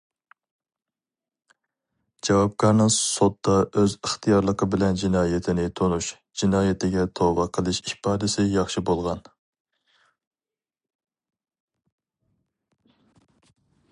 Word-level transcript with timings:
جاۋابكارنىڭ 2.27 2.89
سوتتا 2.95 3.57
ئۆز 3.81 3.93
ئىختىيارلىقى 4.07 4.69
بىلەن 4.75 4.97
جىنايىتىنى 5.03 5.67
تونۇش، 5.81 6.09
جىنايىتىگە 6.43 7.05
توۋا 7.21 7.47
قىلىش 7.59 7.83
ئىپادىسى 7.85 8.49
ياخشى 8.55 8.85
بولغان. 8.91 9.23